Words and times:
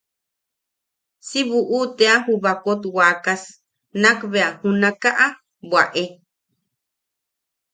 Si 1.27 1.39
buʼu 1.49 1.77
tea 1.97 2.15
ju 2.25 2.33
baakot 2.43 2.81
wakas 2.97 3.43
nakbea 4.01 4.47
junakaʼa 4.59 5.27
bwaʼe. 5.69 6.03